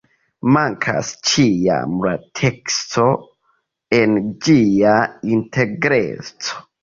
Mankas 0.53 1.09
ĉiam 1.31 1.93
la 2.07 2.13
teksto 2.39 3.05
en 3.99 4.17
ĝia 4.47 4.95
integreco. 5.35 6.65